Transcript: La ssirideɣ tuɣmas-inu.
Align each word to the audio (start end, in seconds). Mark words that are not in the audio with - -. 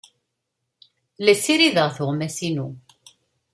La 1.23 1.33
ssirideɣ 1.35 1.87
tuɣmas-inu. 1.95 2.67